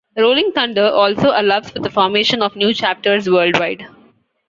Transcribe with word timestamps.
Rolling 0.17 0.51
Thunder 0.53 0.87
also 0.89 1.27
allows 1.29 1.69
for 1.69 1.77
the 1.77 1.91
formation 1.91 2.41
of 2.41 2.55
new 2.55 2.73
chapters 2.73 3.29
worldwide. 3.29 3.85